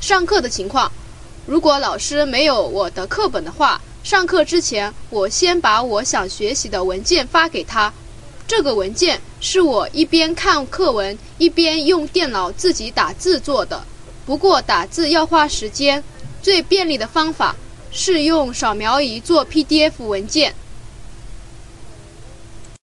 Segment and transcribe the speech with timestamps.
[0.00, 0.90] 上课的情况。
[1.46, 7.92] 如果老师没有我的课本的话上课之前我先把我想学习的文件发给他。
[8.46, 13.84] 这个文件是我一边看课文一边用电脑自己打字做的。
[14.24, 16.02] 不过打字要花时间
[16.42, 17.54] 最便利的方法
[17.90, 20.54] 是用扫描仪做 pdf 文件。